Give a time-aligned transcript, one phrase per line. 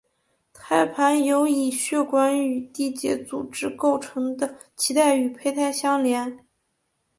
[0.51, 6.39] 胎盘由以血管与结缔组织构成的脐带与胚胎相连。